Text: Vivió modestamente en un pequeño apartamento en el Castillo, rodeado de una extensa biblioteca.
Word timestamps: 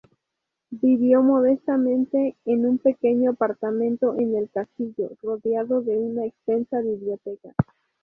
Vivió 0.71 1.21
modestamente 1.21 2.35
en 2.45 2.65
un 2.65 2.79
pequeño 2.79 3.29
apartamento 3.29 4.15
en 4.17 4.35
el 4.35 4.49
Castillo, 4.49 5.11
rodeado 5.21 5.83
de 5.83 5.95
una 5.99 6.25
extensa 6.25 6.79
biblioteca. 6.81 7.53